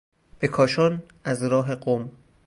به 0.39 0.47
کاشان 0.47 1.03
از 1.23 1.43
راه 1.43 1.75
قم 1.75 2.11